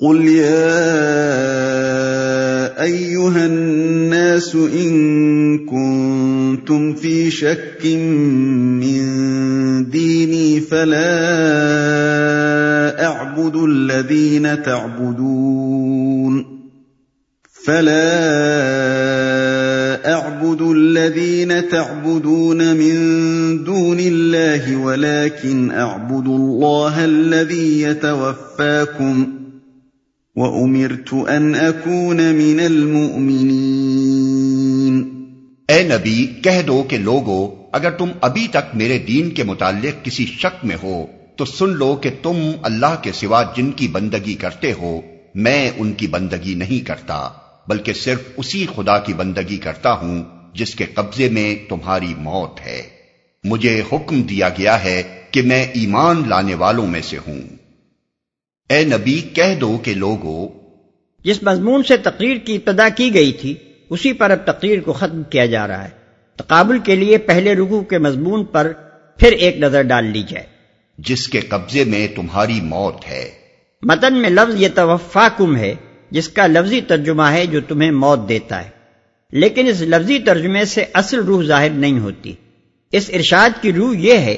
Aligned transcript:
قل 0.00 0.28
يا 0.28 0.76
ايها 2.82 3.46
الناس 3.46 4.54
ان 4.54 5.58
كنتم 5.66 6.94
في 6.94 7.30
شك 7.30 7.86
من 7.86 9.06
ديني 9.90 10.60
فلا 10.60 11.06
اعبد 13.06 13.56
الذين 13.56 14.62
تعبدون 14.62 16.44
فلا 17.64 18.12
اعبد 20.12 20.62
الذين 20.62 21.68
تعبدون 21.68 22.76
من 22.76 22.94
دون 23.64 24.00
الله 24.00 24.76
ولكن 24.76 25.70
اعبد 25.70 26.26
الله 26.26 27.04
الذي 27.04 27.82
يتوفاكم 27.82 29.45
وَأُمِرْتُ 30.36 31.28
أَنْ 31.28 31.60
أَكُونَ 31.60 32.22
مِنَ 32.22 32.62
الْمُؤْمِنِينَ. 32.62 33.56
اے 35.68 35.82
نبی، 35.82 36.26
کہہ 36.42 36.62
دو 36.66 36.82
کہ 36.82 36.98
لوگو، 36.98 37.54
اگر 37.72 37.90
تم 37.90 38.08
ابھی 38.20 38.48
تک 38.50 38.74
میرے 38.74 38.98
دین 38.98 39.30
کے 39.30 39.44
متعلق 39.44 40.04
کسی 40.04 40.26
شک 40.26 40.64
میں 40.64 40.76
ہو، 40.82 41.06
تو 41.36 41.44
سن 41.44 41.68
لو 41.68 41.96
کہ 41.96 42.10
تم 42.22 42.50
اللہ 42.62 42.96
کے 43.02 43.12
سوا 43.12 43.42
جن 43.56 43.70
کی 43.70 43.88
بندگی 43.88 44.34
کرتے 44.34 44.72
ہو، 44.72 45.00
میں 45.34 45.70
ان 45.76 45.92
کی 45.92 46.06
بندگی 46.06 46.54
نہیں 46.54 46.86
کرتا، 46.86 47.28
بلکہ 47.68 47.92
صرف 47.92 48.20
اسی 48.36 48.66
خدا 48.76 48.98
کی 48.98 49.14
بندگی 49.14 49.56
کرتا 49.56 49.92
ہوں، 49.92 50.24
جس 50.54 50.74
کے 50.74 50.84
قبضے 50.94 51.28
میں 51.28 51.56
تمہاری 51.68 52.14
موت 52.18 52.60
ہے۔ 52.66 52.82
مجھے 53.44 53.82
حکم 53.92 54.22
دیا 54.22 54.48
گیا 54.48 54.84
ہے 54.84 55.02
کہ 55.30 55.42
میں 55.42 55.66
ایمان 55.74 56.22
لانے 56.28 56.54
والوں 56.54 56.86
میں 56.86 57.02
سے 57.02 57.16
ہوں۔ 57.26 57.65
اے 58.68 58.84
نبی 58.84 59.20
کہہ 59.20 59.54
دو 59.60 59.78
کہ 59.82 59.94
لوگو 59.94 60.48
جس 61.24 61.42
مضمون 61.42 61.82
سے 61.82 61.96
تقریر 61.96 62.36
کی 62.36 62.54
ابتدا 62.54 62.88
کی 62.88 63.14
گئی 63.14 63.32
تھی 63.32 63.54
اسی 63.90 64.12
پر 64.12 64.30
اب 64.30 64.46
تقریر 64.46 64.80
کو 64.80 64.92
ختم 64.92 65.22
کیا 65.22 65.46
جا 65.46 65.68
رہا 65.68 65.84
ہے۔ 65.84 65.88
تقابل 66.36 66.78
کے 66.78 66.96
لیے 66.96 67.18
پہلے 67.18 67.54
رکو 67.54 67.80
کے 67.80 67.98
مضمون 67.98 68.44
پر 68.44 68.72
پھر 69.18 69.32
ایک 69.32 69.56
نظر 69.58 69.82
ڈال 69.82 70.04
لی 70.04 70.22
جائے 70.28 70.46
جس 70.98 71.28
کے 71.28 71.40
قبضے 71.40 71.84
میں 71.84 72.08
تمہاری 72.08 72.60
موت 72.60 73.08
ہے۔ 73.08 73.30
متن 73.82 74.14
میں 74.14 74.30
لفظ 74.30 74.60
یہ 74.60 74.68
توفا 74.74 75.28
کم 75.36 75.56
ہے 75.56 75.74
جس 76.10 76.28
کا 76.28 76.46
لفظی 76.46 76.80
ترجمہ 76.80 77.22
ہے 77.22 77.46
جو 77.46 77.60
تمہیں 77.60 77.90
موت 77.90 78.28
دیتا 78.28 78.64
ہے۔ 78.64 78.70
لیکن 79.32 79.66
اس 79.66 79.80
لفظی 79.80 80.18
ترجمے 80.18 80.64
سے 80.64 80.84
اصل 80.92 81.18
روح 81.18 81.42
ظاہر 81.42 81.70
نہیں 81.70 81.98
ہوتی۔ 81.98 82.32
اس 82.92 83.10
ارشاد 83.14 83.50
کی 83.62 83.72
روح 83.72 83.96
یہ 83.96 84.18
ہے 84.18 84.36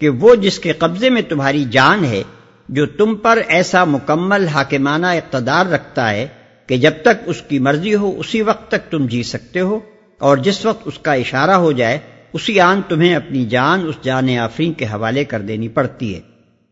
کہ 0.00 0.08
وہ 0.08 0.34
جس 0.34 0.58
کے 0.58 0.72
قبضے 0.72 1.10
میں 1.10 1.22
تمہاری 1.22 1.64
جان 1.70 2.04
ہے 2.04 2.22
جو 2.70 2.86
تم 2.86 3.14
پر 3.14 3.38
ایسا 3.48 3.84
مکمل 3.84 4.46
حاکمانہ 4.46 5.06
اقتدار 5.06 5.66
رکھتا 5.66 6.10
ہے 6.10 6.26
کہ 6.66 6.76
جب 6.76 6.90
تک 7.02 7.22
اس 7.26 7.42
کی 7.42 7.58
مرضی 7.58 7.94
ہو، 7.94 8.18
اسی 8.18 8.42
وقت 8.42 8.68
تک 8.68 8.90
تم 8.90 9.06
جی 9.06 9.22
سکتے 9.22 9.60
ہو، 9.60 9.80
اور 10.18 10.36
جس 10.36 10.66
وقت 10.66 10.82
اس 10.84 10.98
کا 10.98 11.12
اشارہ 11.12 11.50
ہو 11.50 11.72
جائے، 11.72 11.98
اسی 12.32 12.60
آن 12.60 12.80
تمہیں 12.88 13.14
اپنی 13.14 13.44
جان 13.44 13.86
اس 13.86 13.94
جان 14.02 14.38
آفرین 14.38 14.72
کے 14.72 14.84
حوالے 14.84 15.24
کر 15.24 15.40
دینی 15.40 15.68
پڑتی 15.68 16.14
ہے۔ 16.14 16.20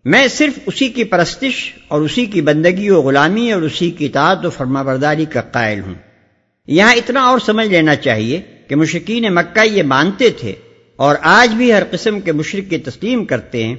میں 0.04 0.28
صرف 0.28 0.58
اسی 0.66 0.88
کی 0.88 1.04
پرستش 1.04 1.74
اور 1.88 2.00
اسی 2.00 2.26
کی 2.26 2.40
بندگی 2.40 2.90
و 2.90 3.02
غلامی 3.02 3.52
اور 3.52 3.62
اسی 3.62 3.90
کی 3.90 4.06
اطاعت 4.06 4.46
و 4.46 4.50
فرما 4.50 4.82
برداری 4.82 5.24
کا 5.24 5.40
قائل 5.40 5.80
ہوں۔ 5.80 5.94
یہاں 6.66 6.94
اتنا 6.94 7.22
اور 7.22 7.38
سمجھ 7.38 7.68
لینا 7.68 7.94
چاہیے 7.94 8.40
کہ 8.68 8.76
مشکین 8.76 9.34
مکہ 9.34 9.66
یہ 9.66 9.82
مانتے 9.82 10.30
تھے 10.30 10.52
اور 10.96 11.16
آج 11.22 11.54
بھی 11.54 11.72
ہر 11.72 11.82
قسم 11.90 12.20
کے 12.20 12.32
مشرق 12.32 12.70
کی 12.70 12.78
تسلیم 12.78 13.24
کرتے 13.24 13.66
ہیں۔ 13.66 13.76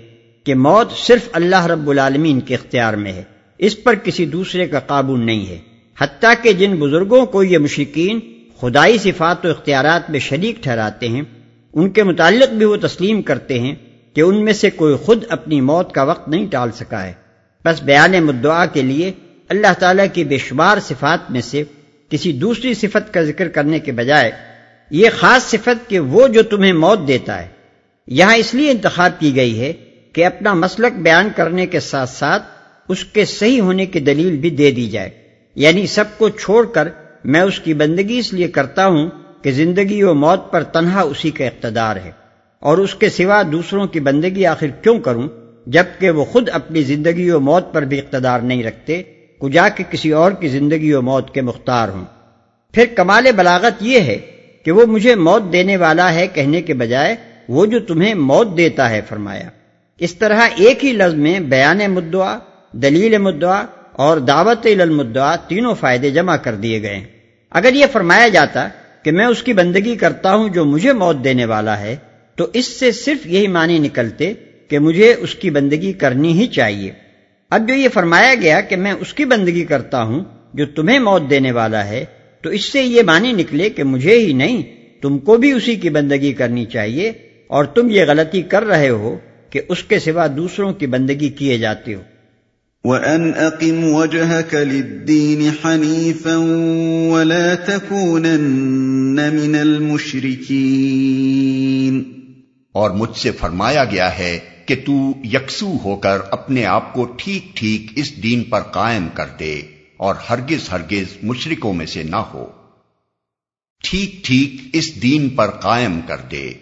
کہ 0.50 0.56
موت 0.56 0.92
صرف 0.98 1.28
اللہ 1.32 1.66
رب 1.66 1.90
العالمین 1.90 2.40
کے 2.40 2.54
اختیار 2.56 2.94
میں 2.94 3.12
ہے، 3.14 3.24
اس 3.58 3.84
پر 3.84 3.96
کسی 3.96 4.26
دوسرے 4.26 4.68
کا 4.68 4.80
قابو 4.80 5.18
نہیں 5.18 5.46
ہے۔ 5.48 5.58
حتیٰ 5.98 6.34
کہ 6.42 6.54
جن 6.54 6.76
بزرگوں 6.76 7.26
کو 7.26 7.44
یہ 7.44 7.58
مشکین 7.58 8.20
خدائی 8.60 8.98
صفات 8.98 9.46
و 9.46 9.50
اختیارات 9.50 10.10
میں 10.10 10.20
شریک 10.20 10.64
ٹھہراتے 10.64 11.08
ہیں، 11.08 11.22
ان 11.74 11.90
کے 11.90 12.04
متعلق 12.04 12.54
بھی 12.54 12.66
وہ 12.66 12.76
تسلیم 12.76 13.22
کرتے 13.22 13.60
ہیں 13.60 13.76
کہ 14.14 14.22
ان 14.22 14.44
میں 14.46 14.54
سے 14.54 14.70
کوئی 14.70 14.96
خود 14.96 15.24
اپنی 15.30 15.62
موت 15.62 15.92
کا 15.92 16.04
وقت 16.04 16.30
نہیں 16.30 16.46
ٹال 16.46 16.72
سکا 16.72 17.04
ہے۔ 17.04 17.14
بس 17.66 17.84
بیان 17.84 18.12
مدعا 18.24 18.66
کے 18.66 18.82
لیے 18.82 19.12
اللہ 19.50 19.74
تعالیٰ 19.80 20.06
کی 20.14 20.24
بے 20.24 20.38
شمار 20.38 20.78
صفات 20.80 21.32
میں 21.32 21.42
سے 21.42 21.64
کسی 22.10 22.32
دوسری 22.34 22.74
صفت 22.74 23.14
کا 23.14 23.22
ذکر 23.22 23.48
کرنے 23.48 23.80
کے 23.80 23.92
بجائے 23.92 24.32
یہ 24.92 25.10
خاص 25.20 25.44
صفت 25.44 25.90
کہ 25.90 26.00
وہ 26.00 26.28
جو 26.28 26.44
تمہیں 26.44 26.74
موت 26.74 27.08
دیتا 27.08 27.42
ہے، 27.42 27.48
یہاں 28.08 28.36
اس 28.36 28.54
لیے 28.54 28.72
انتخاب 28.72 29.20
کی 29.20 29.36
گئی 29.36 29.60
ہے 29.60 29.72
کہ 30.14 30.26
اپنا 30.26 30.54
مسلک 30.54 31.00
بیان 31.00 31.30
کرنے 31.36 31.66
کے 31.66 31.80
ساتھ 31.80 32.10
ساتھ 32.10 32.44
اس 32.88 33.06
کے 33.06 33.26
صحیح 33.26 33.62
ہونے 33.62 33.86
کی 33.86 34.00
دلیل 34.00 34.38
بھی 34.38 34.50
دے 34.50 34.72
دی 34.72 34.90
جائے۔ 34.90 35.10
یعنی 35.56 35.88
سب 35.88 36.04
کو 36.18 36.30
چھوڑ 36.30 36.66
کر 36.66 36.88
میں 37.26 37.42
اس 37.42 37.60
کی 37.60 37.74
بندگی 37.74 38.18
اس 38.18 38.34
لیے 38.34 38.48
کرتا 38.48 38.88
ہوں 38.88 39.10
کہ 39.42 39.52
زندگی 39.52 40.04
و 40.04 40.14
موت 40.14 40.52
پر 40.52 40.64
تنہا 40.64 41.02
اسی 41.02 41.32
کا 41.32 41.46
اقتدار 41.46 41.96
ہے۔ 41.96 42.12
اور 42.60 42.78
اس 42.78 42.96
کے 42.96 43.10
سوا 43.10 43.42
دوسروں 43.52 43.88
کی 43.88 44.00
بندگی 44.00 44.46
آخر 44.46 44.68
کیوں 44.68 45.00
کروں؟ 45.00 45.28
جبکہ 45.68 46.10
وہ 46.10 46.26
خود 46.26 46.50
اپنی 46.54 46.82
زندگی 46.82 47.30
و 47.30 47.40
موت 47.40 47.74
پر 47.74 47.82
بھی 47.82 48.00
اقتدار 48.00 48.40
نہیں 48.40 48.64
رکھتے، 48.64 49.04
کجا 49.42 49.70
کے 49.70 49.84
کسی 49.92 50.12
اور 50.12 50.32
کی 50.32 50.48
زندگی 50.48 50.94
و 50.94 51.02
موت 51.02 51.34
کے 51.34 51.42
مختار 51.42 51.90
ہوں۔ 51.90 52.06
پھر 52.72 52.86
کمال 52.96 53.32
بلاغت 53.36 53.74
یہ 53.82 54.00
ہے 54.00 54.18
کہ 54.64 54.72
وہ 54.72 54.86
مجھے 54.86 55.16
موت 55.16 55.54
دینے 55.54 55.78
والا 55.78 56.14
ہے 56.14 56.28
کہنے 56.28 56.62
کے 56.62 56.74
بجائے 56.74 57.16
وہ 57.50 57.66
جو 57.66 57.80
تمہیں 57.80 58.14
موت 58.14 58.58
دیتا 58.58 58.90
ہے، 58.90 59.02
فرمایا۔ 59.10 59.50
اس 60.00 60.16
طرح 60.16 60.48
ایک 60.56 60.86
ہی 60.86 60.92
لفظ 60.94 61.14
میں 61.14 61.40
بیان 61.40 61.80
مدعا، 61.92 62.38
دلیل 62.74 63.18
مدعا 63.18 63.62
اور 63.94 64.18
دعوت 64.18 64.68
المدعا 64.80 65.36
تینوں 65.36 65.76
فائدے 65.76 66.10
جمع 66.10 66.36
کر 66.36 66.56
دیے 66.56 66.82
گئے 66.82 67.00
اگر 67.52 67.74
یہ 67.74 67.86
فرمایا 67.92 68.28
جاتا 68.28 68.68
کہ 69.04 69.12
میں 69.12 69.26
اس 69.26 69.44
کی 69.44 69.54
بندگی 69.54 69.96
کرتا 69.96 70.36
ہوں 70.36 70.50
جو 70.50 70.66
مجھے 70.66 70.94
موت 70.94 71.24
دینے 71.24 71.46
والا 71.46 71.80
ہے، 71.80 71.96
تو 72.38 72.48
اس 72.54 72.68
سے 72.80 72.92
صرف 72.92 73.28
یہی 73.28 73.48
معنی 73.48 73.80
نکلتے 73.80 74.34
کہ 74.68 74.80
مجھے 74.80 75.14
اس 75.14 75.36
کی 75.36 75.50
بندگی 75.50 75.94
کرنی 75.94 76.32
ہی 76.34 76.48
چاہیے۔ 76.48 76.92
اب 77.52 77.68
جو 77.68 77.74
یہ 77.74 77.90
فرمایا 77.94 78.34
گیا 78.42 78.62
کہ 78.62 78.76
میں 78.76 78.92
اس 78.92 79.14
کی 79.14 79.26
بندگی 79.26 79.64
کرتا 79.66 80.04
ہوں 80.04 80.24
جو 80.54 80.66
تمہیں 80.66 81.00
موت 81.00 81.30
دینے 81.30 81.52
والا 81.52 81.86
ہے، 81.88 82.06
تو 82.44 82.50
اس 82.50 82.66
سے 82.66 82.82
یہ 82.82 83.02
معنی 83.02 83.32
نکلے 83.34 83.70
کہ 83.70 83.84
مجھے 83.84 84.18
ہی 84.18 84.34
نہیں، 84.34 84.62
تم 85.02 85.18
کو 85.20 85.38
بھی 85.38 85.52
اسی 85.52 85.76
کی 85.76 85.90
بندگی 85.90 86.34
کرنی 86.34 86.66
چاہیے 86.66 87.12
اور 87.48 87.66
تم 87.66 87.90
یہ 87.90 88.06
غلطی 88.08 88.42
کر 88.42 88.66
رہے 88.66 88.90
ہو 88.90 89.18
کہ 89.50 89.62
اس 89.70 89.84
کے 89.84 90.00
سوا 90.00 90.28
دوسروں 90.38 90.74
کی 90.74 90.88
بندگی 90.88 91.30
کیے 91.30 91.58
جاتے 91.58 91.96
ہو۔ 91.96 92.02
وَأَنْ 92.84 93.36
أَقِمْ 93.36 93.84
وَجْهَكَ 93.84 94.58
لِلدِّينِ 94.58 95.48
حَنِيفًا 95.48 97.14
وَلَا 97.14 97.56
تَكُونَنَّ 97.56 99.42
مِنَ 99.42 99.58
الْمُشْرِكِينَ۔ 99.58 102.04
اور 102.72 102.92
مجھ 102.92 103.18
سے 103.18 103.32
فرمایا 103.32 103.86
گیا 103.86 104.18
ہے 104.18 104.40
کہ 104.66 104.76
تو 104.86 105.14
یکسو 105.24 105.78
ہو 105.86 105.96
کر 105.96 106.18
اپنے 106.32 106.66
آپ 106.66 106.94
کو 106.94 107.14
ٹھیک 107.18 107.56
ٹھیک 107.56 107.92
اس 107.96 108.24
دین 108.24 108.44
پر 108.44 108.60
قائم 108.60 109.08
کر 109.14 109.26
دے 109.40 109.62
اور 109.98 110.16
ہرگز 110.30 110.72
ہرگز 110.72 111.18
مشرکوں 111.24 111.74
میں 111.74 111.86
سے 111.86 112.04
نہ 112.04 112.16
ہو۔ 112.16 112.48
ٹھیک 113.84 114.26
ٹھیک 114.26 114.70
اس 114.74 115.02
دین 115.02 115.30
پر 115.30 115.48
قائم 115.48 116.00
کر 116.08 116.18
دے۔ 116.32 116.54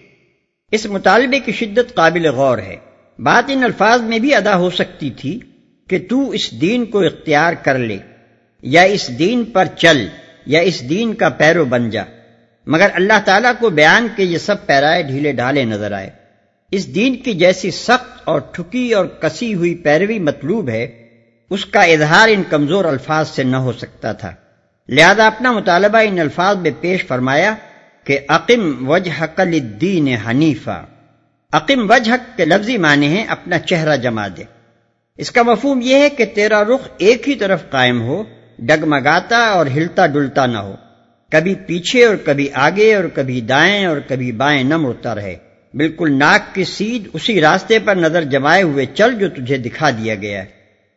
اس 0.71 0.85
مطالبے 0.85 1.39
کی 1.39 1.51
شدت 1.51 1.95
قابل 1.95 2.29
غور 2.29 2.57
ہے۔ 2.57 2.75
بات 3.19 3.43
ان 3.47 3.63
الفاظ 3.63 4.01
میں 4.01 4.19
بھی 4.19 4.35
ادا 4.35 4.55
ہو 4.55 4.69
سکتی 4.69 5.09
تھی 5.09 5.39
کہ 5.87 5.99
تو 6.09 6.29
اس 6.29 6.51
دین 6.61 6.85
کو 6.85 6.99
اختیار 6.99 7.53
کر 7.53 7.77
لے، 7.77 7.97
یا 8.61 8.81
اس 8.81 9.19
دین 9.19 9.43
پر 9.43 9.65
چل، 9.77 10.07
یا 10.45 10.59
اس 10.59 10.89
دین 10.89 11.13
کا 11.13 11.29
پیرو 11.29 11.65
بن 11.65 11.89
جا۔ 11.89 12.03
مگر 12.65 12.87
اللہ 12.93 13.19
تعالیٰ 13.25 13.51
کو 13.59 13.69
بیان 13.69 14.07
کے 14.15 14.23
یہ 14.23 14.37
سب 14.37 14.65
پیرائے 14.65 15.03
ڈھیلے 15.03 15.31
ڈھالے 15.31 15.63
نظر 15.63 15.91
آئے۔ 15.91 16.09
اس 16.71 16.95
دین 16.95 17.15
کی 17.15 17.33
جیسی 17.33 17.71
سخت 17.71 18.21
اور 18.23 18.41
ٹھکی 18.51 18.93
اور 18.93 19.05
کسی 19.05 19.53
ہوئی 19.53 19.75
پیروی 19.75 20.19
مطلوب 20.19 20.69
ہے، 20.69 21.07
اس 21.49 21.65
کا 21.65 21.81
اظہار 21.81 22.29
ان 22.29 22.43
کمزور 22.49 22.85
الفاظ 22.85 23.29
سے 23.29 23.43
نہ 23.43 23.57
ہو 23.57 23.73
سکتا 23.73 24.11
تھا۔ 24.11 24.33
لہذا 24.89 25.27
اپنا 25.27 25.51
مطالبہ 25.51 25.97
ان 25.97 26.19
الفاظ 26.19 26.57
میں 26.57 26.71
پیش 26.81 27.05
فرمایا 27.05 27.55
کہ 28.07 28.19
عقیم 28.27 28.89
وجہ 28.89 29.23
الدین 29.37 30.07
حنیفہ۔ 30.07 30.85
عقیم 31.53 31.91
وجہ 31.91 32.37
کے 32.37 32.45
لفظی 32.45 32.77
معنی 32.77 33.07
ہیں 33.07 33.23
اپنا 33.23 33.59
چہرہ 33.59 33.97
جما 33.97 34.27
دے۔ 34.27 34.43
اس 35.17 35.31
کا 35.31 35.43
مفہوم 35.43 35.79
یہ 35.83 35.95
ہے 35.95 36.09
کہ 36.09 36.25
تیرا 36.25 36.63
رخ 36.63 36.87
ایک 36.97 37.29
ہی 37.29 37.35
طرف 37.35 37.69
قائم 37.69 38.01
ہو، 38.01 38.23
ڈگمگاتا 38.59 39.37
اور 39.37 39.65
ہلتا 39.67 40.07
ڈلتا 40.07 40.45
نہ 40.45 40.57
ہو۔ 40.57 40.75
کبھی 41.31 41.55
پیچھے 41.55 42.05
اور 42.05 42.15
کبھی 42.15 42.49
آگے 42.53 42.95
اور 42.95 43.03
کبھی 43.13 43.41
دائیں 43.41 43.85
اور 43.85 43.97
کبھی 44.07 44.31
بائیں 44.31 44.63
نہ 44.63 44.77
مڑتا 44.77 45.15
رہے۔ 45.15 45.35
بالکل 45.73 46.19
ناک 46.19 46.55
کی 46.55 46.63
سیدھ 46.63 47.07
اسی 47.13 47.41
راستے 47.41 47.79
پر 47.79 47.95
نظر 47.95 48.23
جمائے 48.23 48.63
ہوئے 48.63 48.85
چل 48.85 49.19
جو 49.19 49.29
تجھے 49.29 49.57
دکھا 49.57 49.89
دیا 49.89 50.15
گیا۔ 50.15 50.39
ہے 50.39 50.45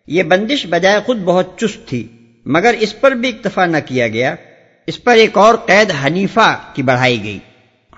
یہ 0.07 0.23
بندش 0.23 0.67
بجائے 0.71 1.01
خود 1.07 1.19
بہت 1.25 1.59
چست 1.59 1.89
تھی، 1.89 2.09
مگر 2.47 2.75
اس 2.81 3.01
پر 3.01 3.13
بھی 3.13 3.29
اکتفا 3.29 3.67
نہ 3.67 3.77
کیا 3.87 4.09
گیا۔ 4.09 4.35
اس 4.91 5.05
پر 5.05 5.17
ایک 5.17 5.39
اور 5.39 5.55
قید 5.55 5.93
حنیفہ 6.05 6.59
کی 6.75 6.83
بڑھائی 6.83 7.25
گئی۔ 7.25 7.39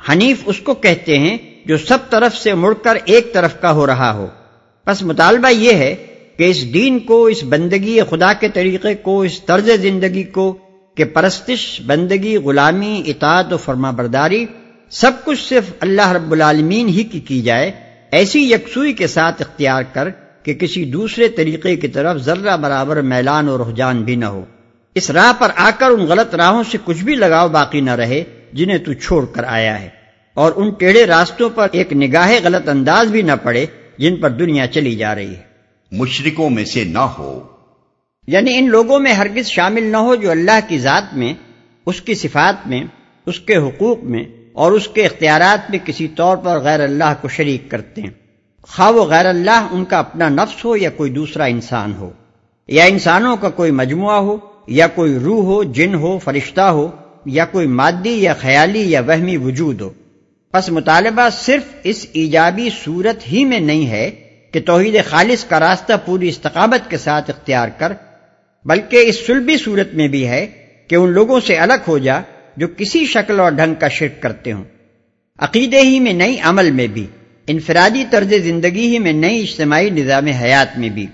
حنیف 0.09 0.43
اس 0.47 0.59
کو 0.59 0.75
کہتے 0.75 1.19
ہیں 1.19 1.39
جو 1.67 1.77
سب 1.79 1.99
طرف 2.11 2.37
سے 2.37 2.55
مڑ 2.55 2.75
کر 2.75 2.97
ایک 3.05 3.33
طرف 3.33 3.61
کا 3.61 3.73
ہو 3.73 3.87
رہا 3.87 4.15
ہو۔ 4.15 4.27
بس 4.87 5.03
مطالبہ 5.03 5.49
یہ 5.49 5.73
ہے 5.73 5.94
کہ 6.37 6.50
اس 6.50 6.75
دین 6.75 6.99
کو، 6.99 7.25
اس 7.25 7.44
بندگی 7.44 8.00
خدا 8.11 8.33
کے 8.33 8.49
طریقے 8.49 8.94
کو، 8.94 9.23
اس 9.23 9.43
طرز 9.43 9.71
زندگی 9.83 10.23
کو 10.23 10.59
کہ 10.94 11.05
پرستش، 11.05 11.81
بندگی، 11.87 12.37
غلامی، 12.37 13.03
اطاعت 13.06 13.53
و 13.53 13.56
فرما 13.56 13.91
برداری 13.91 14.47
سب 14.91 15.12
کچھ 15.25 15.49
صرف 15.49 15.65
اللہ 15.81 16.12
رب 16.12 16.33
العالمین 16.33 16.89
ہی 16.89 17.05
کی 17.05 17.21
کی 17.21 17.43
جائے، 17.43 17.73
ایسی 18.11 18.53
یکسوئی 18.53 18.93
کے 18.93 19.06
ساتھ 19.06 19.43
اختیار 19.43 19.83
کر 19.93 20.09
کہ 20.43 20.55
کسی 20.55 20.85
دوسرے 20.85 21.29
طریقے 21.29 21.77
کی 21.77 21.89
طرف 21.89 22.17
ذرہ 22.17 22.56
برابر 22.56 23.00
میلان 23.00 23.49
اور 23.49 23.61
رحجان 23.61 24.03
بھی 24.03 24.17
نہ 24.17 24.25
ہو۔ 24.25 24.44
اس 24.94 25.11
راہ 25.11 25.33
پر 25.39 25.50
آ 25.56 25.71
کر 25.79 25.91
ان 25.91 26.00
غلط 26.00 26.35
راہوں 26.35 26.62
سے 26.71 26.79
کچھ 26.85 27.05
بھی 27.05 27.15
لگاؤ 27.15 27.49
باقی 27.49 27.81
نہ 27.81 27.91
رہے 27.91 28.25
جنہیں 28.53 28.79
تو 28.79 28.93
چھوڑ 28.93 29.27
کر 29.27 29.44
آیا 29.44 29.81
ہے۔ 29.81 29.89
اور 30.35 30.53
ان 30.56 30.71
ٹیڑھے 30.71 31.06
راستوں 31.06 31.50
پر 31.50 31.67
ایک 31.73 31.93
نگاہ 31.93 32.33
غلط 32.44 32.69
انداز 32.69 33.06
بھی 33.11 33.23
نہ 33.23 33.33
پڑے 33.43 33.67
جن 33.99 34.17
پر 34.17 34.31
دنیا 34.31 34.67
چلی 34.67 34.94
جا 34.94 35.15
رہی 35.15 35.35
ہے۔ 35.35 35.41
مشرکوں 35.93 36.50
میں 36.50 36.65
سے 36.65 36.85
نہ 36.85 36.99
ہو۔ 36.99 37.41
یعنی 38.27 38.59
ان 38.59 38.69
لوگوں 38.69 38.99
میں 38.99 39.12
ہرگز 39.12 39.47
شامل 39.47 39.83
نہ 39.83 39.97
ہو 39.97 40.15
جو 40.15 40.31
اللہ 40.31 40.59
کی 40.69 40.79
ذات 40.79 41.15
میں 41.15 41.35
اس 41.87 42.00
کی 42.00 42.15
صفات 42.15 42.67
میں 42.67 42.83
اس 43.27 43.41
کے 43.41 43.56
حقوق 43.56 43.99
میں 44.03 44.25
اور 44.53 44.73
اس 44.73 44.89
کے 44.89 45.06
اختیارات 45.06 45.71
میں 45.71 45.79
کسی 45.85 46.09
طور 46.09 46.37
پر 46.37 46.59
غیر 46.59 46.81
اللہ 46.81 47.15
کو 47.21 47.29
شریک 47.29 47.71
کرتے 47.71 48.03
ہیں۔ 48.03 48.11
خواہ 48.62 48.91
و 48.91 49.03
غیر 49.05 49.27
اللہ 49.27 49.69
ان 49.71 49.85
کا 49.85 49.99
اپنا 49.99 50.29
نفس 50.29 50.65
ہو 50.65 50.77
یا 50.77 50.91
کوئی 50.91 51.11
دوسرا 51.11 51.44
انسان 51.44 51.94
ہو 51.94 52.11
یا 52.69 52.85
انسانوں 52.85 53.37
کا 53.37 53.49
کوئی 53.50 53.71
مجموعہ 53.71 54.17
ہو 54.17 54.51
یا 54.67 54.87
کوئی 54.87 55.14
روح 55.14 55.44
ہو، 55.44 55.64
جن 55.64 55.94
ہو، 55.94 56.19
فرشتہ 56.19 56.61
ہو، 56.61 56.91
یا 57.26 57.44
کوئی 57.44 57.67
مادی 57.67 58.11
یا 58.11 58.35
خیالی 58.35 58.91
یا 58.91 59.00
وہمی 59.00 59.37
وجود 59.37 59.81
ہو۔ 59.81 59.91
پس 60.53 60.69
مطالبہ 60.69 61.29
صرف 61.32 61.62
اس 61.85 62.06
ایجابی 62.12 62.69
صورت 62.85 63.32
ہی 63.32 63.44
میں 63.44 63.61
نہیں 63.61 63.87
ہے 63.87 64.11
کہ 64.53 64.61
توحید 64.61 65.05
خالص 65.05 65.44
کا 65.44 65.61
راستہ 65.61 65.93
پوری 66.05 66.29
استقامت 66.29 66.91
کے 66.91 66.97
ساتھ 66.97 67.31
اختیار 67.31 67.69
کر، 67.69 67.93
بلکہ 68.64 68.97
اس 68.97 69.26
سلبی 69.26 69.56
صورت 69.56 69.94
میں 69.94 70.09
بھی 70.09 70.26
ہے 70.26 70.47
کہ 70.88 70.94
ان 70.94 71.11
لوگوں 71.11 71.41
سے 71.41 71.56
الگ 71.56 71.82
ہو 71.88 71.99
جا 71.99 72.20
جو 72.56 72.67
کسی 72.76 73.06
شکل 73.06 73.41
اور 73.41 73.53
ڈھنگ 73.53 73.75
کا 73.75 73.88
شرک 73.88 74.23
کرتے 74.23 74.53
ہوں۔ 74.53 74.65
عقیدے 75.38 75.81
ہی 75.81 76.00
میں 76.00 76.12
نئی 76.12 76.37
عمل 76.43 76.70
میں 76.70 76.87
بھی، 76.87 77.06
انفرادی 77.47 78.05
طرز 78.11 78.35
زندگی 78.35 78.87
ہی 78.87 78.99
میں 78.99 79.12
نئی 79.12 79.43
اجتماعی 79.43 79.91
نظام 79.91 80.26
حیات 80.26 80.79
میں 80.79 80.88
بھی۔ 80.88 81.06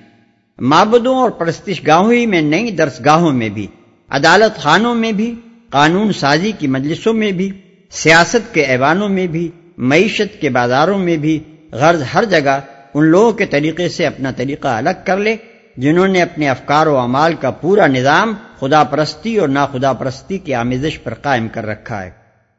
معبدوں 0.58 1.16
اور 1.16 1.31
پرستش 1.31 1.87
گاہوں 1.87 2.12
ہی 2.12 2.26
میں 2.26 2.40
نئی 2.40 2.70
درس 2.70 3.00
گاہوں 3.05 3.32
میں 3.32 3.49
بھی، 3.49 3.66
عدالت 4.08 4.58
خانوں 4.58 4.94
میں 4.94 5.12
بھی، 5.12 5.34
قانون 5.70 6.12
سازی 6.12 6.52
کی 6.58 6.66
مجلسوں 6.66 7.12
میں 7.12 7.32
بھی، 7.32 7.52
سیاست 7.90 8.55
کے 8.55 8.62
ایوانوں 8.62 9.08
میں 9.08 9.26
بھی، 9.26 9.49
معیشت 9.78 10.40
کے 10.40 10.50
بازاروں 10.50 10.99
میں 10.99 11.16
بھی، 11.16 11.38
غرض 11.72 12.02
ہر 12.14 12.25
جگہ 12.25 12.60
ان 12.94 13.05
لوگوں 13.05 13.32
کے 13.32 13.46
طریقے 13.46 13.88
سے 13.88 14.06
اپنا 14.06 14.31
طریقہ 14.31 14.69
الگ 14.69 15.05
کر 15.05 15.16
لے، 15.16 15.37
جنہوں 15.76 16.08
نے 16.08 16.22
اپنے 16.22 16.49
افکار 16.49 16.87
و 16.87 16.96
اعمال 16.96 17.34
کا 17.34 17.50
پورا 17.50 17.87
نظام 17.87 18.34
خدا 18.60 18.84
پرستی 18.84 19.37
اور 19.37 19.49
نا 19.49 19.66
خدا 19.66 19.93
پرستی 19.93 20.38
کی 20.38 20.55
آمیزش 20.55 21.02
پر 21.02 21.14
قائم 21.14 21.49
کر 21.49 21.66
رکھا 21.66 22.05
ہے۔ 22.05 22.10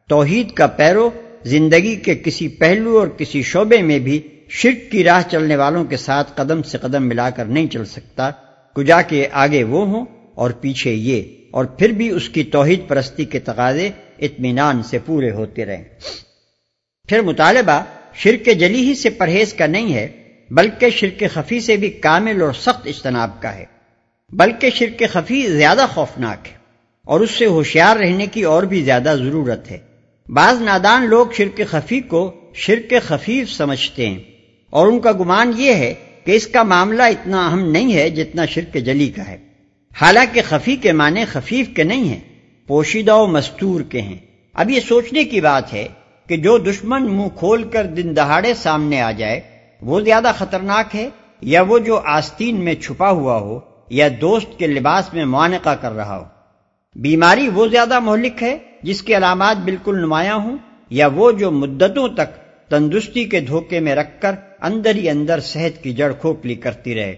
توحید 0.08 0.52
کا 0.52 0.68
پیرو 0.68 1.10
زندگی 1.44 1.96
کے 1.96 2.16
کسی 2.16 2.48
پہلو 2.48 3.00
اور 3.00 3.08
کسی 3.08 3.44
شعبے 3.44 3.82
میں 3.82 4.00
بھی 4.00 4.20
شرک 4.50 4.92
کی 4.92 5.04
راہ 5.04 5.22
چلنے 5.32 5.56
والوں 5.56 5.86
کے 5.86 5.98
ساتھ 5.98 6.32
قدم 6.36 6.62
سے 6.62 6.78
قدم 6.78 7.08
ملا 7.08 7.30
کر 7.30 7.46
نہیں 7.46 7.68
چل 7.68 7.86
سکتا، 7.86 8.30
کجا 8.76 9.02
کے 9.02 9.28
آگے 9.32 9.64
وہ 9.64 9.86
ہوں 9.88 10.06
اور 10.36 10.52
پیچھے 10.52 10.94
یہ، 10.94 11.24
اور 11.52 11.66
پھر 11.66 11.90
بھی 11.90 12.10
اس 12.10 12.30
کی 12.30 12.44
توحید 12.44 12.88
پرستی 12.88 13.26
کے 13.26 13.40
تقاضے 13.40 13.90
اطمینان 14.20 14.82
سے 14.84 15.00
پورے 15.06 15.32
ہوتے 15.32 15.66
رہیں۔ 15.66 15.84
پھر 17.10 17.22
مطالبہ 17.22 17.82
شرک 18.14 18.50
جلی 18.60 18.82
ہی 18.88 18.96
سے 18.96 19.10
پرہیز 19.10 19.54
کا 19.54 19.66
نہیں 19.66 19.94
ہے، 19.94 20.08
بلکہ 20.50 20.90
شرک 20.90 21.24
خفی 21.34 21.60
سے 21.60 21.76
بھی 21.78 21.90
کامل 22.00 22.42
اور 22.42 22.54
سخت 22.54 22.88
اجتناب 22.88 23.42
کا 23.42 23.56
ہے۔ 23.56 23.66
بلکہ 24.32 24.70
شرک 24.70 25.04
خفی 25.14 25.46
زیادہ 25.48 25.86
خوفناک 25.94 26.48
ہے، 26.48 26.58
اور 27.08 27.20
اس 27.20 27.32
سے 27.32 27.46
ہوشیار 27.48 27.96
رہنے 27.96 28.26
کی 28.26 28.44
اور 28.44 28.64
بھی 28.64 28.82
زیادہ 28.84 29.16
ضرورت 29.20 29.72
ہے۔ 29.72 29.78
بعض 30.28 30.62
نادان 30.62 31.08
لوگ 31.10 31.28
شرک 31.38 31.62
خفی 31.70 32.00
کو 32.00 32.52
شرک 32.56 32.94
خفیف 33.04 33.50
سمجھتے 33.50 34.08
ہیں۔ 34.08 34.20
اور 34.70 34.88
ان 34.88 35.00
کا 35.00 35.12
گمان 35.12 35.52
یہ 35.58 35.74
ہے 35.74 35.94
کہ 36.26 36.32
اس 36.32 36.48
کا 36.48 36.64
معاملہ 36.64 37.04
اتنا 37.04 37.48
اہم 37.48 37.72
نہیں 37.72 37.94
ہے 37.94 38.10
جتنا 38.10 38.46
شرک 38.46 38.74
جلی 38.74 39.10
کا 39.10 39.28
ہے۔ 39.28 39.38
حالانکہ 40.02 40.42
خفی 40.46 40.76
کے 40.76 40.92
معنی 40.92 41.26
خفیف 41.26 41.68
کے 41.76 41.84
نہیں 41.84 42.04
ہیں، 42.04 42.20
پوشیدہ 42.68 43.14
و 43.14 43.28
مستور 43.28 43.82
کے 43.82 44.02
ہیں۔ 44.02 44.18
اب 44.54 44.70
یہ 44.70 44.80
سوچنے 44.80 45.24
کی 45.24 45.42
بات 45.42 45.74
ہے 45.74 45.88
کہ 46.28 46.38
جو 46.38 46.58
دشمن 46.58 47.06
منہ 47.06 47.28
کھول 47.36 47.64
کر 47.64 47.86
دن 47.86 48.16
دہاڑے 48.16 48.54
سامنے 48.54 49.02
آ 49.02 49.12
جائے، 49.12 49.40
وہ 49.82 50.02
زیادہ 50.02 50.32
خطرناک 50.38 50.96
ہے 50.96 51.10
یا 51.42 51.62
وہ 51.62 51.80
جو 51.80 52.00
آستین 52.06 52.56
میں 52.56 52.76
چھپا 52.76 53.10
ہوا 53.10 53.38
ہو 53.38 53.60
یا 53.90 54.08
دوست 54.22 54.60
کے 54.60 54.68
لباس 54.68 55.14
میں 55.14 55.26
معانقہ 55.26 55.76
کر 55.82 55.92
رہا 55.92 56.18
ہو۔ 56.18 56.24
بیماری 56.96 57.50
وہ 57.50 57.68
زیادہ 57.68 58.00
مہلک 58.00 58.44
ہے 58.44 58.58
جس 58.84 59.02
کی 59.02 59.18
علامات 59.18 59.58
بالکل 59.58 60.00
نمایاں 60.00 60.36
ہوں 60.36 60.58
یا 60.90 61.08
وہ 61.08 61.32
جو 61.32 61.52
مدتوں 61.52 62.08
تک 62.08 62.38
تندرستی 62.70 63.24
کے 63.26 63.40
دھوکے 63.40 63.80
میں 63.80 63.96
رکھ 63.96 64.22
کر 64.22 64.32
اندر 64.62 64.96
ہی 64.96 65.10
اندر 65.10 65.40
صحت 65.40 65.84
کی 65.84 65.94
جڑ 65.94 66.14
کھوپلی 66.14 66.56
کرتی 66.56 66.96
رہے۔ 66.96 67.16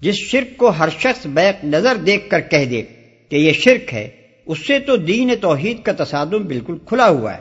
جس 0.00 0.14
شرک 0.14 0.56
کو 0.56 0.68
ہر 0.68 0.88
شخص 0.98 1.26
بیک 1.26 1.64
نظر 1.64 1.96
دیکھ 1.96 2.30
کر 2.30 2.40
کہہ 2.40 2.64
دے 2.64 2.82
کہ 3.28 3.36
یہ 3.36 3.52
شرک 3.52 3.94
ہے، 3.94 4.08
اس 4.46 4.66
سے 4.66 4.78
تو 4.78 4.96
دین 4.96 5.30
توحید 5.40 5.82
کا 5.82 5.92
تصادم 6.04 6.42
بالکل 6.42 6.78
کھلا 6.86 7.08
ہوا 7.08 7.34
ہے۔ 7.34 7.40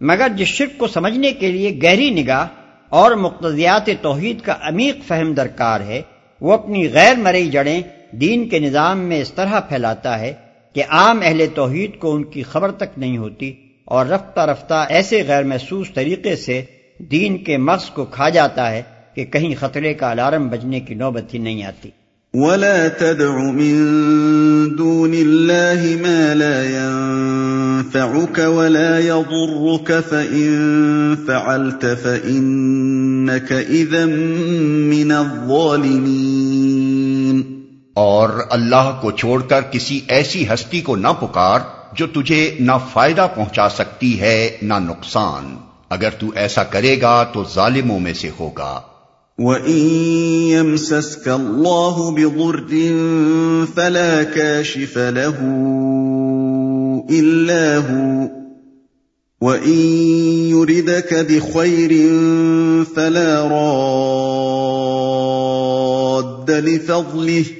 مگر 0.00 0.28
جس 0.36 0.48
شرک 0.48 0.78
کو 0.78 0.86
سمجھنے 0.86 1.30
کے 1.30 1.50
لیے 1.52 1.78
گہری 1.82 2.10
نگاہ 2.10 2.46
اور 2.88 3.12
مقتضیات 3.12 3.88
توحید 4.00 4.40
کا 4.40 4.54
عمیق 4.62 5.08
فہم 5.08 5.34
درکار 5.34 5.80
ہے، 5.80 6.02
وہ 6.40 6.52
اپنی 6.52 6.88
غیر 6.92 7.16
مرئی 7.16 7.50
جڑیں 7.50 7.82
دین 8.12 8.48
کے 8.48 8.58
نظام 8.58 8.98
میں 8.98 9.20
اس 9.20 9.32
طرح 9.32 9.60
پھیلاتا 9.60 10.18
ہے 10.18 10.32
کہ 10.72 10.82
عام 10.88 11.20
اہل 11.22 11.46
توحید 11.54 11.98
کو 11.98 12.14
ان 12.14 12.24
کی 12.24 12.42
خبر 12.42 12.70
تک 12.70 12.98
نہیں 12.98 13.18
ہوتی 13.18 13.52
اور 13.84 14.06
رفتہ 14.06 14.40
رفتہ 14.40 14.86
ایسے 14.88 15.22
غیر 15.26 15.44
محسوس 15.44 15.90
طریقے 15.94 16.36
سے 16.36 16.62
دین 17.00 17.44
کے 17.44 17.56
مغز 17.56 17.90
کو 17.90 18.04
کھا 18.04 18.28
جاتا 18.28 18.70
ہے 18.70 18.82
کہ 19.14 19.24
کہیں 19.24 19.54
خطرے 19.60 19.94
کا 19.94 20.10
الارم 20.10 20.48
بجنے 20.48 20.80
کی 20.80 20.94
نوبت 20.94 21.34
ہی 21.34 21.38
نہیں 21.38 21.62
آتی۔ 21.62 21.90
ولا 22.34 22.86
تدع 22.98 23.30
من 23.30 23.88
دون 24.78 25.12
الله 25.12 26.00
ما 26.00 26.34
لا 26.34 26.64
ينفعك 26.64 28.38
ولا 28.38 28.98
يضرك 28.98 29.92
فإن 30.08 31.14
فعلت 31.26 31.84
فإنك 32.02 33.52
إذا 33.70 34.06
من 34.84 35.12
الظالمين۔ 35.12 37.42
اور 37.94 38.28
اللہ 38.50 38.98
کو 39.00 39.10
چھوڑ 39.10 39.42
کر 39.42 39.60
کسی 39.70 40.00
ایسی 40.08 40.48
ہستی 40.48 40.80
کو 40.80 40.96
نہ 40.96 41.08
پکار 41.20 41.60
جو 41.92 42.06
تجھے 42.06 42.56
نہ 42.60 42.72
فائدہ 42.92 43.26
پہنچا 43.34 43.68
سکتی 43.68 44.20
ہے 44.20 44.56
نہ 44.62 44.74
نقصان۔ 44.74 45.69
اگر 45.90 46.10
تو 46.10 46.26
ایسا 46.34 46.64
کرے 46.64 47.00
گا 47.00 47.24
تو 47.24 47.44
ظالموں 47.54 48.00
میں 48.00 48.14
سے 48.14 48.30
ہوگا۔ 48.40 48.80
وَإِن 49.38 49.88
يَمْسَسْكَ 50.50 51.28
اللَّهُ 51.28 52.10
بِضُرٍّ 52.10 52.74
فَلَا 53.74 54.22
كَاشِفَ 54.34 54.98
لَهُ 54.98 55.36
إِلَّا 57.10 57.78
هُوَ 57.90 58.40
وَإِن 59.40 59.78
يُرِدْكَ 60.48 61.14
بِخَيْرٍ 61.14 61.92
فَلَا 62.94 63.48
رَادَّ 66.20 66.50
لِفَضْلِهِ 66.50 67.59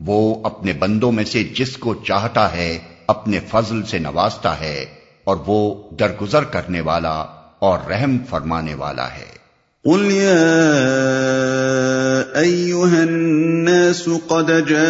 وہ 0.00 0.44
اپنے 0.44 0.72
بندوں 0.72 1.12
میں 1.12 1.24
سے 1.24 1.44
جس 1.44 1.76
کو 1.76 1.94
چاہتا 1.94 2.56
ہے 2.56 2.78
اپنے 3.06 3.40
فضل 3.50 3.82
سے 3.82 3.98
نوازتا 3.98 4.60
ہے۔ 4.60 4.86
اور 5.26 5.36
وہ 5.46 5.60
درگزر 5.98 6.44
کرنے 6.44 6.80
والا 6.80 7.24
اور 7.58 7.78
رحم 7.90 8.16
فرمانے 8.30 8.74
والا 8.74 9.06
ہے۔ 9.06 9.36
قل 9.84 10.10
يا 10.10 10.46
أيها 12.36 13.02
الناس 13.02 14.08
قد 14.26 14.50
جاءكم 14.68 14.84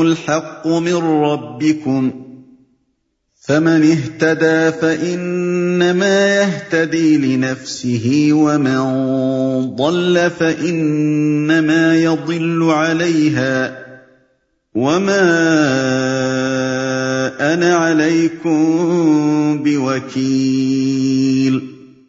الحق 0.00 0.66
من 0.66 0.96
ربكم 1.24 2.10
فمن 3.48 3.80
اهتدى 3.90 4.78
فإنما 4.80 6.36
يهتدي 6.36 7.18
لنفسه 7.18 8.28
ومن 8.32 8.80
ضل 9.76 10.28
فإنما 10.38 11.96
يضل 11.96 12.62
عليها 12.62 13.78
وما 14.74 15.22
انا 17.42 17.90
عليكم 17.90 18.56
بوكيل 19.64 21.58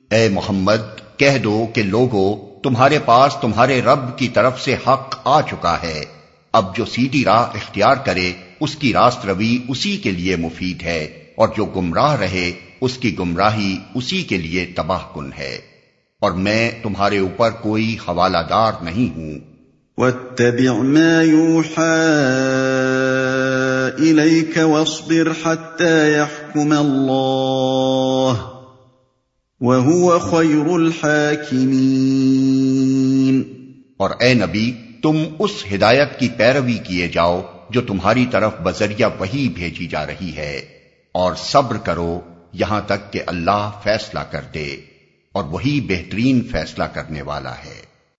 اے 0.10 0.30
محمد 0.30 1.20
کہہ 1.20 1.38
دو 1.38 1.68
کہ 1.74 1.84
لوگو 1.84 2.36
تمہارے 2.64 3.00
پاس 3.06 3.36
تمہارے 3.42 3.82
رب 3.82 4.18
کی 4.18 4.28
طرف 4.28 4.62
سے 4.62 4.76
حق 4.88 5.16
آ 5.24 5.42
چکا 5.42 5.78
ہے۔ 5.84 6.06
اب 6.54 6.78
جو 6.78 6.86
سیدھی 6.86 7.24
راہ 7.24 7.44
اختیار 7.44 7.96
کرے 8.06 8.32
اس 8.60 8.76
کی 8.76 8.94
راست 8.94 9.26
روی 9.26 9.58
اسی 9.68 9.98
کے 9.98 10.12
لیے 10.12 10.36
مفید 10.36 10.84
ہے 10.84 11.04
اور 11.38 11.48
جو 11.58 11.66
گمراہ 11.66 12.16
رہے 12.16 12.52
اس 12.82 12.98
کی 12.98 13.20
گمراہی 13.20 13.78
اسی 13.96 14.24
کے 14.24 14.38
لیے 14.38 14.66
تباہ 14.76 15.02
کن 15.16 15.30
ہے۔ 15.38 15.58
اور 16.22 16.32
میں 16.32 16.72
تمہارے 16.84 17.20
اوپر 17.20 17.50
کوئی 17.50 17.98
حوالہ 18.08 18.38
دار 18.50 18.72
نہیں 18.82 19.18
ہوں۔ 19.18 19.54
واتبع 19.98 20.82
ما 20.82 21.22
يوحى 21.22 21.94
إليك 24.00 24.58
واصبر 24.58 25.34
حتى 25.44 26.14
يحكم 26.14 26.74
الله 26.74 28.34
وهو 29.62 30.20
خير 30.20 30.68
الحاكمين. 30.76 31.76
اور 33.98 34.10
اے 34.20 34.34
نبی، 34.34 34.66
تم 35.02 35.24
اس 35.40 35.56
ہدایت 35.74 36.20
کی 36.20 36.30
پیروی 36.38 36.78
کیے 36.84 37.08
جاؤ 37.08 37.42
جو 37.70 37.82
تمہاری 37.82 38.26
طرف 38.32 38.54
بذریعہ 38.64 39.10
وہی 39.20 39.44
بھیجی 39.50 39.88
جا 39.88 40.04
رہی 40.08 40.32
ہے، 40.36 40.56
اور 41.16 41.36
صبر 41.36 41.78
کرو 41.78 42.14
یہاں 42.54 42.82
تک 42.86 43.12
کہ 43.14 43.22
اللہ 43.28 43.64
فیصلہ 43.84 44.24
کر 44.32 44.44
دے، 44.54 44.70
اور 45.32 45.44
وہی 45.44 45.76
بہترین 45.88 46.42
فیصلہ 46.52 46.84
کرنے 46.94 47.22
والا 47.22 47.56
ہے۔ 47.66 47.80